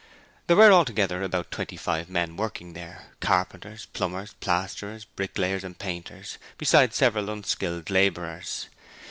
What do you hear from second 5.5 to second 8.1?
and painters, besides several unskilled